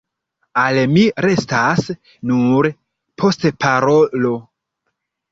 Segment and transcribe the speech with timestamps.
[0.59, 1.83] Al mi restas
[2.29, 2.69] nur
[3.23, 4.33] postparolo.